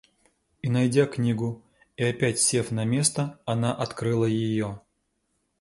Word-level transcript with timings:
И, 0.63 0.67
найдя 0.67 1.05
книгу 1.05 1.61
и 1.95 2.03
опять 2.03 2.39
сев 2.39 2.71
на 2.71 2.85
место, 2.85 3.39
она 3.45 3.71
открыла 3.71 4.25
ее. 4.25 4.81